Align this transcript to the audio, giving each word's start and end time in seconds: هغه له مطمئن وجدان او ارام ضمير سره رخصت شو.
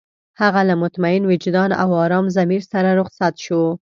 هغه 0.41 0.61
له 0.69 0.75
مطمئن 0.83 1.23
وجدان 1.29 1.69
او 1.81 1.89
ارام 2.05 2.25
ضمير 2.37 2.61
سره 2.71 2.89
رخصت 2.99 3.33
شو. 3.45 3.61